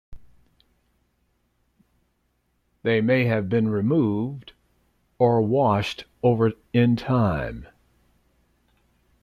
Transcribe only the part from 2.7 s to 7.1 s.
They may have been removed, or washed over in